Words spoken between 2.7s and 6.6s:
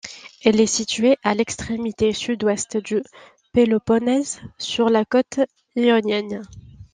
du Péloponnèse, sur la côte ionienne.